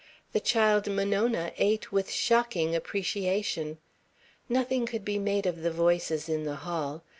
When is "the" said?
0.33-0.39, 5.61-5.69, 6.43-6.55